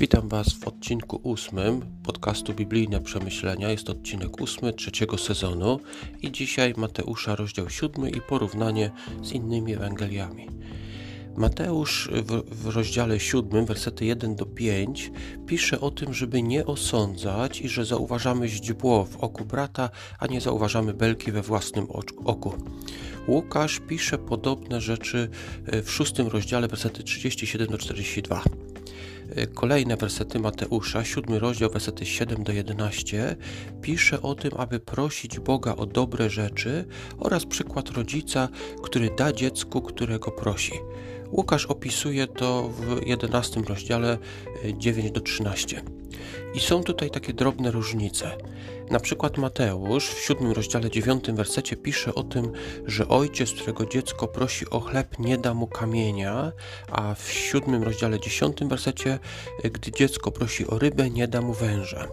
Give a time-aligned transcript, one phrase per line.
[0.00, 3.70] Witam Was w odcinku ósmym podcastu Biblijne Przemyślenia.
[3.70, 5.80] Jest odcinek ósmy trzeciego sezonu
[6.22, 8.90] i dzisiaj Mateusza rozdział siódmy i porównanie
[9.22, 10.48] z innymi Ewangeliami.
[11.36, 15.10] Mateusz w, w rozdziale siódmym, wersety 1 do 5,
[15.46, 20.40] pisze o tym, żeby nie osądzać i że zauważamy źdźbło w oku brata, a nie
[20.40, 21.86] zauważamy belki we własnym
[22.24, 22.54] oku.
[23.28, 25.28] Łukasz pisze podobne rzeczy
[25.66, 28.42] w szóstym rozdziale, wersety 37 do 42.
[29.54, 33.36] Kolejne wersety Mateusza, siódmy rozdział, wersety 7 do 11,
[33.82, 36.84] pisze o tym, aby prosić Boga o dobre rzeczy
[37.18, 38.48] oraz przykład rodzica,
[38.82, 40.72] który da dziecku, którego prosi.
[41.32, 44.18] Łukasz opisuje to w 11 rozdziale
[44.78, 45.97] 9 do 13.
[46.54, 48.36] I są tutaj takie drobne różnice.
[48.90, 52.52] Na przykład Mateusz w siódmym rozdziale dziewiątym wersecie pisze o tym,
[52.86, 56.52] że ojciec, którego dziecko prosi o chleb, nie da mu kamienia,
[56.92, 59.18] a w siódmym rozdziale dziesiątym wersecie,
[59.72, 62.08] gdy dziecko prosi o rybę, nie da mu węża.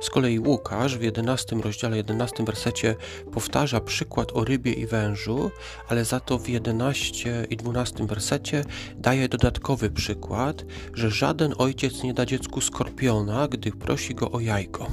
[0.00, 2.96] Z kolei Łukasz w 11 rozdziale 11 wersecie
[3.32, 5.50] powtarza przykład o rybie i wężu,
[5.88, 8.64] ale za to w 11 i 12 wersecie
[8.96, 14.86] daje dodatkowy przykład, że żaden ojciec nie da dziecku skorpiona, gdy prosi go o jajko.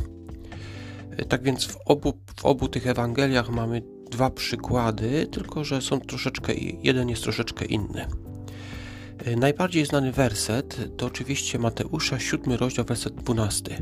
[1.29, 6.53] Tak więc w obu, w obu tych Ewangeliach mamy dwa przykłady, tylko że są troszeczkę,
[6.83, 8.05] jeden jest troszeczkę inny.
[9.37, 13.77] Najbardziej znany werset to oczywiście Mateusza, 7 rozdział, werset 12.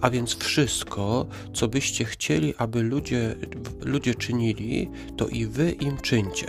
[0.00, 3.34] A więc wszystko, co byście chcieli, aby ludzie,
[3.80, 6.46] ludzie czynili, to i wy im czyńcie.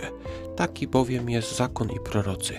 [0.56, 2.54] Taki bowiem jest zakon i prorocy.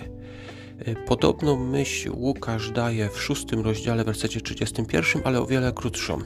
[1.06, 6.18] Podobną myśl Łukasz daje w szóstym rozdziale, wersecie 31, ale o wiele krótszą.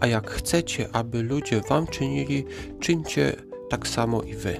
[0.00, 2.44] A jak chcecie, aby ludzie wam czynili,
[2.80, 3.36] czyńcie
[3.70, 4.58] tak samo i wy.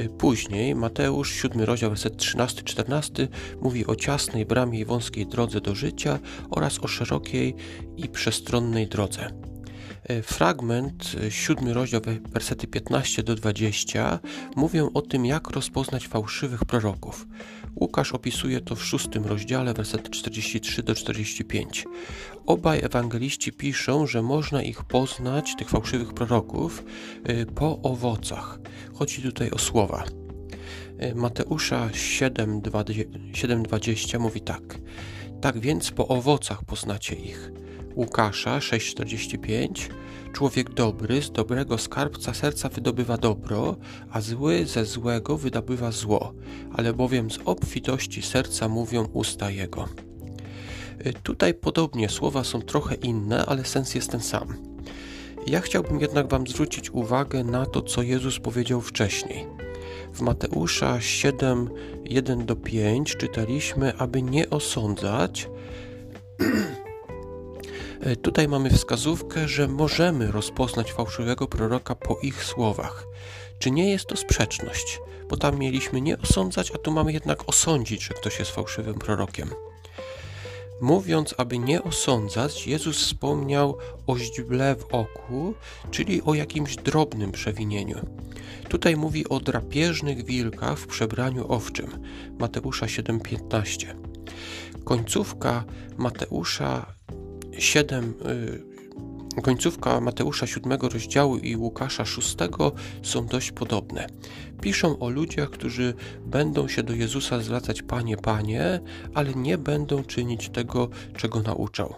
[0.00, 3.28] Y, później Mateusz, 7 rozdział, werset 13-14
[3.62, 6.18] mówi o ciasnej bramie i wąskiej drodze do życia
[6.50, 7.54] oraz o szerokiej
[7.96, 9.49] i przestronnej drodze.
[10.10, 12.00] Y, fragment, 7 y, rozdział,
[12.32, 14.18] wersety 15 do 20
[14.56, 17.26] mówią o tym, jak rozpoznać fałszywych proroków.
[17.76, 21.84] Łukasz opisuje to w szóstym rozdziale, wersety 43 do 45.
[22.46, 26.84] Obaj ewangeliści piszą, że można ich poznać, tych fałszywych proroków,
[27.54, 28.58] po owocach.
[28.94, 30.04] Chodzi tutaj o słowa.
[31.14, 34.78] Mateusza 7:20 mówi tak:
[35.40, 37.50] Tak więc po owocach poznacie ich.
[37.96, 39.88] Łukasza 6:45
[40.32, 43.76] Człowiek dobry z dobrego skarbca serca wydobywa dobro,
[44.10, 46.32] a zły ze złego wydobywa zło,
[46.72, 49.88] ale bowiem z obfitości serca mówią usta jego.
[51.22, 54.54] Tutaj podobnie słowa są trochę inne, ale sens jest ten sam.
[55.46, 59.46] Ja chciałbym jednak Wam zwrócić uwagę na to, co Jezus powiedział wcześniej.
[60.14, 61.70] W Mateusza 7,
[62.04, 65.48] 1 do 5 czytaliśmy, aby nie osądzać.
[68.22, 73.06] Tutaj mamy wskazówkę, że możemy rozpoznać fałszywego proroka po ich słowach.
[73.58, 75.00] Czy nie jest to sprzeczność?
[75.28, 79.50] Bo tam mieliśmy nie osądzać, a tu mamy jednak osądzić, że ktoś jest fałszywym prorokiem.
[80.80, 85.54] Mówiąc, aby nie osądzać, Jezus wspomniał o źdźble w oku,
[85.90, 87.98] czyli o jakimś drobnym przewinieniu.
[88.68, 92.04] Tutaj mówi o drapieżnych wilkach w przebraniu owczym.
[92.38, 93.94] Mateusza 7:15.
[94.84, 95.64] Końcówka
[95.96, 96.86] Mateusza
[97.60, 98.14] 7
[99.42, 102.36] Końcówka Mateusza 7 rozdziału i Łukasza 6
[103.02, 104.06] są dość podobne.
[104.60, 105.94] Piszą o ludziach, którzy
[106.26, 108.80] będą się do Jezusa zwracać Panie, Panie,
[109.14, 111.94] ale nie będą czynić tego, czego nauczał.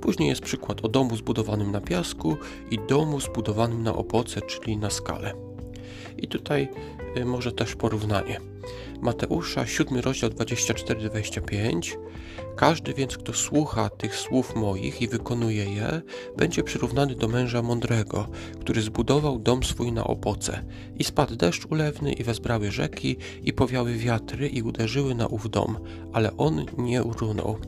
[0.00, 2.36] Później jest przykład o domu zbudowanym na piasku
[2.70, 5.49] i domu zbudowanym na opoce, czyli na skale.
[6.18, 6.68] I tutaj
[7.16, 8.40] y, może też porównanie.
[9.00, 11.96] Mateusza 7 rozdział 24-25
[12.56, 16.02] Każdy więc, kto słucha tych słów moich i wykonuje je,
[16.36, 18.28] będzie przyrównany do męża mądrego,
[18.60, 20.64] który zbudował dom swój na opoce.
[20.98, 25.78] I spadł deszcz ulewny i wezbrały rzeki i powiały wiatry i uderzyły na ów dom,
[26.12, 27.58] ale on nie urunął,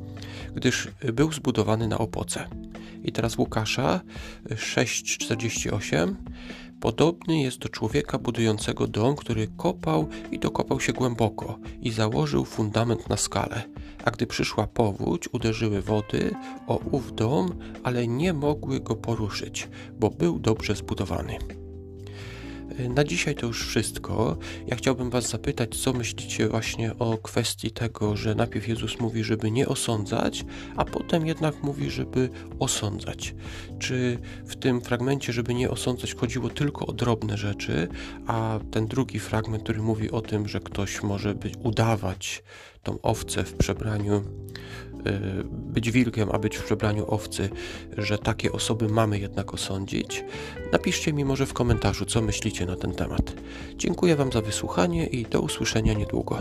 [0.55, 2.49] gdyż był zbudowany na opoce.
[3.05, 4.01] I teraz Łukasza
[4.51, 6.15] 6:48
[6.83, 13.09] Podobny jest do człowieka budującego dom, który kopał i dokopał się głęboko i założył fundament
[13.09, 13.63] na skale.
[14.05, 16.35] A gdy przyszła powódź, uderzyły wody
[16.67, 21.62] o ów dom, ale nie mogły go poruszyć, bo był dobrze zbudowany.
[22.89, 24.37] Na dzisiaj to już wszystko.
[24.67, 29.51] Ja chciałbym Was zapytać, co myślicie właśnie o kwestii tego, że najpierw Jezus mówi, żeby
[29.51, 30.45] nie osądzać,
[30.77, 33.35] a potem jednak mówi, żeby osądzać.
[33.79, 37.89] Czy w tym fragmencie, żeby nie osądzać, chodziło tylko o drobne rzeczy,
[38.27, 42.43] a ten drugi fragment, który mówi o tym, że ktoś może być, udawać
[42.83, 44.25] tą owcę w przebraniu
[45.51, 47.49] być wilkiem, a być w przebraniu owcy,
[47.99, 50.25] że takie osoby mamy jednak osądzić?
[50.73, 53.35] Napiszcie mi może w komentarzu, co myślicie na ten temat.
[53.77, 56.41] Dziękuję Wam za wysłuchanie i do usłyszenia niedługo.